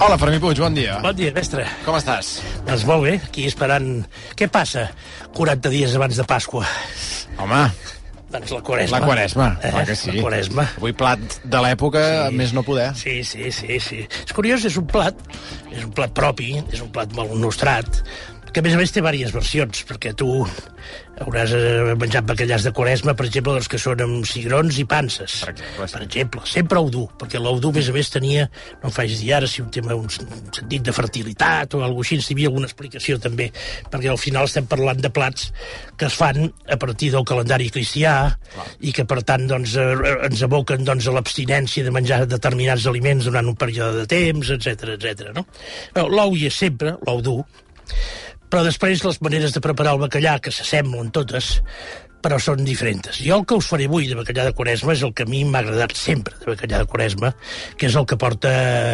[0.00, 0.98] Hola, Fermí Puig, bon dia.
[1.02, 1.64] Bon dia, mestre.
[1.84, 2.38] Com estàs?
[2.68, 3.88] Doncs molt bé, aquí esperant...
[4.38, 4.86] Què passa
[5.34, 6.64] 40 dies abans de Pasqua?
[7.42, 7.64] Home,
[8.28, 8.98] Doncs la quaresma.
[9.00, 9.70] la quaresma, Eh?
[9.72, 10.12] clar que sí.
[10.12, 10.66] La quaresma.
[10.76, 12.36] Avui plat de l'època, Sí.
[12.36, 12.90] més no poder.
[12.94, 14.02] Sí, sí, sí, sí.
[14.26, 15.16] És curiós, és un plat,
[15.72, 18.02] és un plat propi, és un plat molt nostrat,
[18.58, 20.26] que a més a més té diverses versions, perquè tu
[21.22, 25.36] hauràs eh, menjat bacallars de quaresma, per exemple, dels que són amb cigrons i panses.
[25.44, 25.94] Per exemple, sí.
[25.94, 28.48] Per exemple, sempre ou dur, perquè l'ou dur, a més a més, tenia,
[28.80, 32.16] no em faig dir ara si un tema, un sentit de fertilitat o alguna cosa
[32.16, 33.46] així, si hi havia alguna explicació també,
[33.92, 35.52] perquè al final estem parlant de plats
[35.98, 38.16] que es fan a partir del calendari cristià
[38.82, 43.30] i que, per tant, doncs, eh, ens aboquen doncs, a l'abstinència de menjar determinats aliments
[43.30, 45.30] durant un període de temps, etc etc.
[45.38, 45.46] no?
[46.10, 47.40] L'ou hi és sempre, l'ou dur,
[48.48, 51.56] però després les maneres de preparar el bacallà, que s'assemblen totes,
[52.22, 53.20] però són diferents.
[53.22, 55.44] Jo el que us faré avui de bacallà de Quaresma és el que a mi
[55.46, 57.32] m'ha agradat sempre de bacallà de Quaresma,
[57.78, 58.52] que és el que porta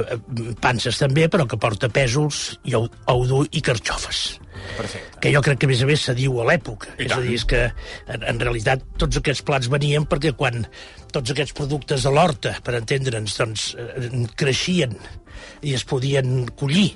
[0.00, 0.18] eh,
[0.62, 4.20] panses també, però que porta pèsols, i dur i carxofes
[4.76, 5.20] Perfecte.
[5.22, 6.92] que jo crec que a més a més se diu a l'època.
[6.98, 7.24] És a tant.
[7.24, 7.62] dir, és que
[8.12, 10.66] en, en realitat tots aquests plats venien perquè quan
[11.14, 14.96] tots aquests productes de l'horta, per entendre'ns, doncs, eh, creixien
[15.64, 16.90] i es podien collir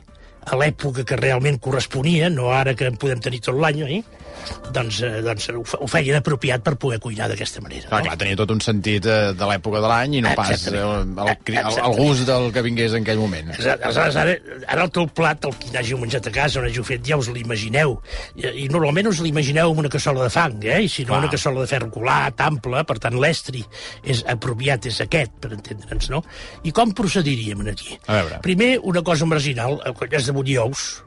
[0.47, 4.03] a l'època que realment corresponia, no ara que en podem tenir tot l'any, eh?
[4.73, 7.89] Doncs, eh, doncs ho, fe- ho feien apropiat per poder cuinar d'aquesta manera.
[7.89, 10.59] Clar, clar, tenia tot un sentit eh, de l'època de l'any i no pas eh,
[10.59, 10.85] Exactament.
[10.85, 11.99] el, el, el, el Exactament.
[12.01, 13.51] gust del que vingués en aquell moment.
[13.55, 17.03] Aleshores, ara, ara el teu plat, el que n'hàgiu menjat a casa, on hàgiu fet,
[17.07, 17.97] ja us l'imagineu.
[18.37, 20.81] I, I normalment us l'imagineu amb una cassola de fang, eh?
[20.85, 21.23] I si no, Clar.
[21.25, 23.65] una cassola de ferro colat, ample, per tant, l'estri
[24.05, 26.23] és apropiat, és aquest, per entendre'ns, no?
[26.65, 27.99] I com procediríem aquí?
[28.07, 28.39] A veure.
[28.45, 31.03] Primer, una cosa marginal, quan has de bullir ous,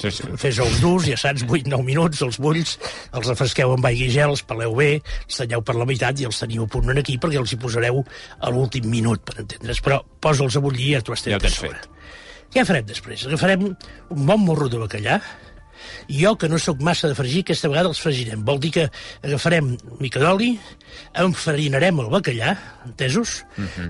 [0.00, 0.28] Sí, sí.
[0.40, 2.76] fes ous durs, ja saps, 8-9 minuts, els bulls,
[3.12, 4.90] els refresqueu amb aigua i gel, els peleu bé,
[5.26, 8.02] els talleu per la meitat i els teniu a punt aquí perquè els hi posareu
[8.40, 9.82] a l'últim minut, per entendre's.
[9.84, 11.78] Però posa'ls a bullir i ja t'ho has Ja tret a tens sobre.
[11.78, 11.90] fet.
[12.54, 13.26] Què farem després?
[13.26, 15.18] Agafarem un bon morro de bacallà,
[16.08, 18.44] jo, que no sóc massa de fregir, aquesta vegada els fregirem.
[18.46, 18.86] Vol dir que
[19.22, 20.52] agafarem mica d'oli,
[21.20, 22.56] enfarinarem el bacallà,
[22.86, 23.36] entesos?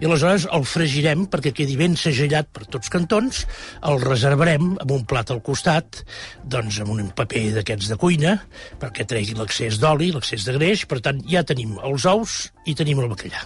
[0.01, 3.45] I aleshores el fregirem perquè quedi ben segellat per tots cantons,
[3.83, 6.05] el reservarem amb un plat al costat,
[6.45, 8.39] doncs amb un paper d'aquests de cuina,
[8.81, 13.03] perquè tregui l'accés d'oli, l'accés de greix, per tant ja tenim els ous i tenim
[13.03, 13.45] el bacallà.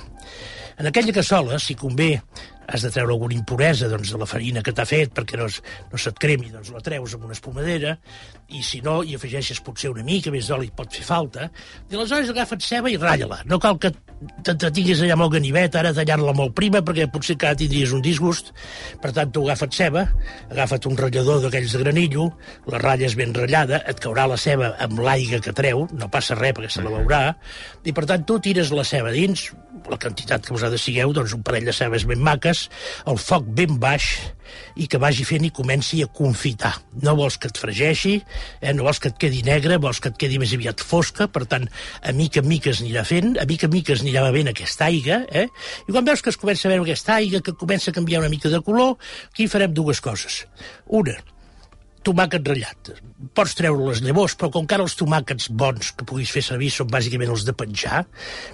[0.78, 2.20] En aquella cassola, si convé,
[2.68, 5.62] has de treure alguna impuresa doncs, de la farina que t'ha fet perquè no, es,
[5.90, 7.96] no se't cremi, doncs la treus amb una espumadera
[8.52, 11.48] i si no hi afegeixes potser una mica més d'oli, pot fer falta,
[11.88, 13.42] i aleshores agafa't ceba i ratlla-la.
[13.48, 17.08] No cal que te, te tinguis allà amb el ganivet, ara tallar-la molt prima, perquè
[17.12, 18.50] potser que tindries un disgust.
[19.02, 20.06] Per tant, tu agafa't ceba,
[20.48, 22.30] agafa't un ratllador d'aquells de granillo,
[22.72, 26.56] la ratlles ben ratllada, et caurà la ceba amb l'aigua que treu, no passa res
[26.56, 27.22] perquè se la veurà,
[27.84, 29.50] i per tant tu tires la ceba dins,
[29.88, 32.57] la quantitat que vosaltres sigueu, doncs un parell de cebes ben maques,
[33.08, 34.10] el foc ben baix,
[34.78, 36.72] i que vagi fent i comenci a confitar.
[37.04, 38.14] No vols que et fregeixi,
[38.60, 38.74] eh?
[38.76, 41.66] no vols que et quedi negre, vols que et quedi més aviat fosca, per tant,
[42.02, 44.88] a mica en mica es anirà fent, a mica en mica es anirà bevent aquesta
[44.88, 45.48] aigua, eh?
[45.86, 48.32] i quan veus que es comença a veure aquesta aigua, que comença a canviar una
[48.32, 48.96] mica de color,
[49.32, 50.44] aquí farem dues coses.
[50.86, 51.18] Una,
[52.08, 52.90] tomàquet ratllat.
[53.36, 56.70] Pots treure les llavors, però com que ara els tomàquets bons que puguis fer servir
[56.74, 58.04] són bàsicament els de penjar,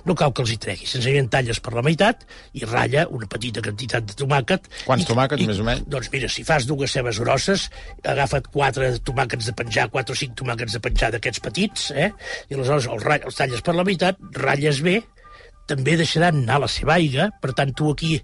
[0.08, 0.92] no cal que els hi treguis.
[0.96, 2.24] Senzillament talles per la meitat
[2.58, 4.68] i ratlla una petita quantitat de tomàquet.
[4.84, 5.86] Quants I- tomàquets, i- més o menys?
[5.88, 7.68] Doncs mira, si fas dues cebes grosses,
[8.02, 12.10] agafa't quatre tomàquets de penjar, quatre o cinc tomàquets de penjar d'aquests petits, eh?
[12.50, 15.02] i aleshores els, els talles per la meitat, ratlles bé,
[15.70, 18.18] també deixaran anar la seva aigua, per tant, tu aquí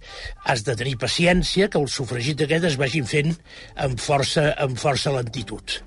[0.45, 3.33] has de tenir paciència que el sofregit aquest es vagin fent
[3.87, 5.81] amb força, amb força lentitud.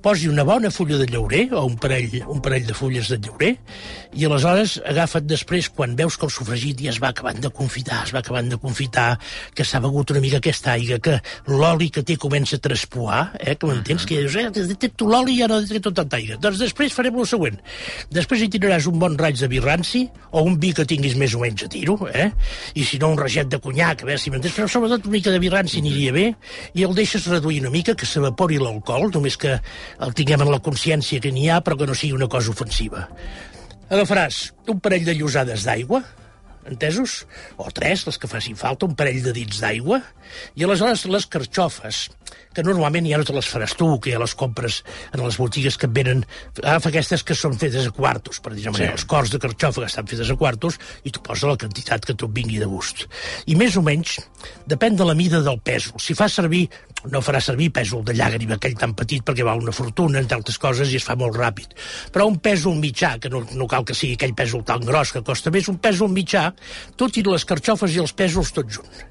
[0.00, 3.50] Posi una bona fulla de llaurer, o un parell, un parell de fulles de llaurer,
[4.16, 7.98] i aleshores agafa't després, quan veus que el sofregit ja es va acabant de confitar,
[8.06, 9.18] es va acabant de confitar,
[9.54, 11.18] que s'ha begut una mica aquesta aigua, que
[11.52, 14.06] l'oli que té comença a traspuar, eh, que m'entens?
[14.08, 16.40] Que dius, eh, té tu l'oli i ara té tota tanta aigua.
[16.40, 17.60] Doncs després farem el següent.
[18.10, 21.36] Després hi tiraràs un bon raig de vi ranci, o un vi que tinguis més
[21.36, 22.30] o menys a tiro, eh?
[22.74, 25.30] i si no un raget de conyac, a veure si m'entens, però sobretot una mica
[25.34, 26.26] de vi ranci aniria bé,
[26.72, 29.58] i el deixes reduir una mica, que s'evapori l'alcohol, només que
[30.04, 33.08] el tinguem en la consciència que n'hi ha, però que no sigui una cosa ofensiva.
[33.90, 36.04] Agafaràs un parell de llosades d'aigua,
[36.68, 37.24] entesos?
[37.56, 40.00] O tres, les que facin falta, un parell de dits d'aigua.
[40.58, 42.08] I aleshores les carxofes,
[42.54, 44.80] que normalment ja no te les faràs tu, que ja les compres
[45.12, 46.24] en les botigues que et venen...
[46.60, 48.86] Agafa aquestes que són fetes a quartos, per dir-ho sí.
[48.86, 52.14] els cors de carxofa que estan fetes a quartos, i tu posa la quantitat que
[52.14, 53.06] tu et vingui de gust.
[53.50, 54.18] I més o menys,
[54.70, 55.98] depèn de la mida del pèsol.
[56.02, 56.66] Si fa servir
[57.08, 60.58] no farà servir pèsol de llàgrima, aquell tan petit, perquè val una fortuna, entre altres
[60.60, 61.72] coses, i es fa molt ràpid.
[62.12, 65.24] Però un pèsol mitjà, que no, no cal que sigui aquell pèsol tan gros que
[65.24, 66.49] costa més, un pèsol mitjà,
[66.96, 69.06] tu tira les carxofes i els pèsols tots junts.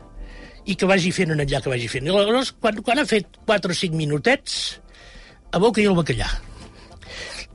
[0.69, 2.05] I que vagi fent en allà que vagi fent.
[2.05, 4.79] I aleshores, quan, quan ha fet 4 o 5 minutets,
[5.55, 6.29] aboca-hi el bacallà.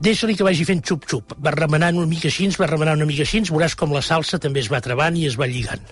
[0.03, 1.37] Deixa-li que vagi fent xup-xup.
[1.39, 4.59] Va remenant una mica així, va remenant una mica així, veuràs com la salsa també
[4.59, 5.85] es va trebant i es va lligant.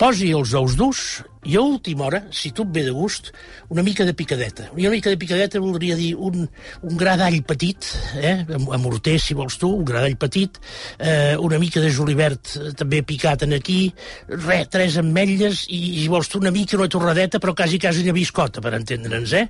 [0.00, 1.00] Posi els ous durs
[1.44, 3.30] i a última hora, si tu et ve de gust,
[3.72, 4.66] una mica de picadeta.
[4.76, 6.44] Una mica de picadeta voldria dir un,
[6.84, 7.86] un gra d'all petit,
[8.20, 10.58] eh, a morter, si vols tu, un gra d'all petit,
[10.98, 13.78] eh, una mica de julivert eh, també picat en aquí,
[14.28, 18.12] re, tres ametlles i, si vols tu, una mica una torradeta, però quasi, quasi una
[18.12, 19.46] biscota, per entendre'ns, eh?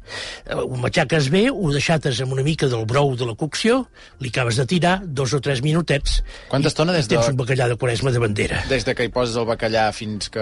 [0.47, 0.61] eh?
[0.61, 3.83] Ho matxaques bé, ho deixates amb una mica del brou de la cocció,
[4.23, 6.21] li acabes de tirar dos o tres minutets...
[6.55, 7.19] Quanta estona des de...
[7.19, 8.63] Tens un bacallà de quaresma de bandera.
[8.71, 10.40] Des de que hi poses el bacallà fins que...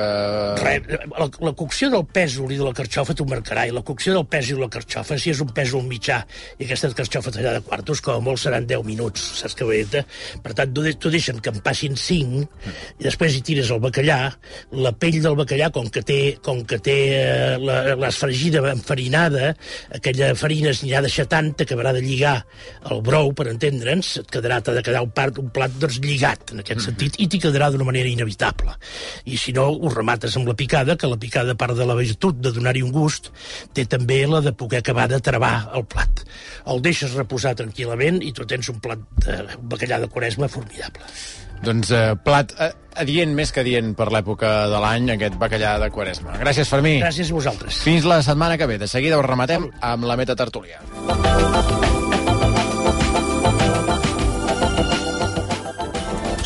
[0.62, 0.74] Re,
[1.18, 4.26] la, la cocció del pèsol i de la carxofa t'ho marcarà, i la cocció del
[4.30, 6.20] pèsol i la carxofa, si és un pèsol mitjà
[6.58, 9.92] i aquesta carxofa tallada de quartos, com a molt seran 10 minuts, saps què vull
[9.92, 10.04] dir
[10.42, 12.44] Per tant, tu, tu deixen que en passin 5
[12.98, 14.18] i després hi tires el bacallà,
[14.84, 19.52] la pell del bacallà, com que té, com que té eh, l'esfregida enfarinada,
[19.94, 22.36] aquella farina es anirà deixar tant, t'acabarà de lligar
[22.92, 26.52] el brou, per entendre'ns, et quedarà, t'ha de quedar un, part, un plat doncs, lligat,
[26.54, 28.74] en aquest sentit, i t'hi quedarà d'una manera inevitable.
[29.28, 31.96] I si no, ho remates amb la picada, que la picada, a part de la
[31.98, 33.32] virtut de donar-hi un gust,
[33.74, 36.24] té també la de poder acabar de travar el plat.
[36.68, 41.08] El deixes reposar tranquil·lament i tu tens un plat de un bacallà de quaresma formidable.
[41.64, 42.70] Doncs eh, plat eh,
[43.02, 46.36] adient més que adient per l'època de l'any, aquest bacallà de Quaresma.
[46.42, 46.98] Gràcies, Fermí.
[47.02, 47.82] Gràcies a vosaltres.
[47.86, 48.78] Fins la setmana que ve.
[48.78, 50.82] De seguida us rematem amb la meta tertúlia.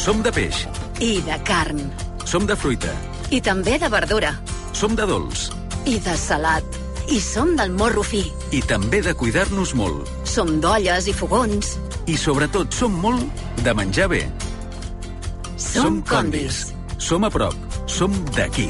[0.02, 0.64] Som de peix.
[0.98, 1.84] I de carn.
[2.26, 2.90] Som de fruita.
[3.32, 4.34] I també de verdura.
[4.76, 5.46] Som de dolç.
[5.88, 6.74] I de salat.
[7.08, 8.20] I som del morro fi.
[8.52, 10.10] I també de cuidar-nos molt.
[10.28, 11.78] Som d'olles i fogons.
[12.04, 13.24] I sobretot som molt
[13.64, 14.26] de menjar bé.
[15.56, 16.74] Som condis.
[16.98, 17.56] Som a prop.
[17.88, 18.68] Som d'aquí.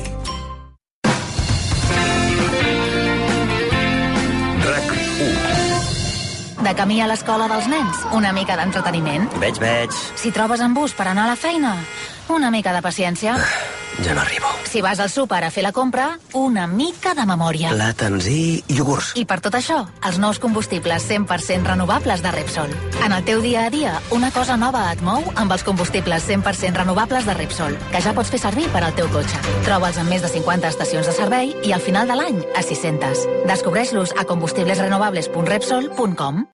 [4.62, 4.94] RAC
[5.26, 6.62] 1.
[6.62, 9.26] De camí a l'escola dels nens, una mica d'entreteniment.
[9.42, 9.90] Veig, veig.
[10.14, 11.74] Si trobes en bus per anar a la feina,
[12.30, 13.34] una mica de paciència.
[14.00, 14.46] Ja no arribo.
[14.64, 17.70] Si vas al súper a fer la compra, una mica de memòria.
[17.74, 19.12] Plàtans i iogurts.
[19.20, 22.70] I per tot això, els nous combustibles 100% renovables de Repsol.
[23.04, 26.76] En el teu dia a dia, una cosa nova et mou amb els combustibles 100%
[26.80, 29.36] renovables de Repsol, que ja pots fer servir per al teu cotxe.
[29.66, 33.28] Troba'ls en més de 50 estacions de servei i al final de l'any a 600.
[33.50, 36.46] Descobreix-los a combustiblesrenovables.repsol.com